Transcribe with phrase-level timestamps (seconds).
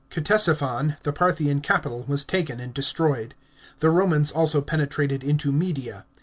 [0.09, 3.35] Ctesiphon, the Parthian capital, was taken and destroyed.
[3.81, 6.05] The Romans also penetrated into Media.